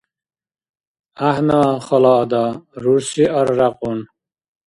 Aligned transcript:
—ГӀяхӀна, 1.19 1.61
хала 1.85 2.13
ада,— 2.21 2.45
рурси 2.83 3.23
аррякьун. 3.37 3.99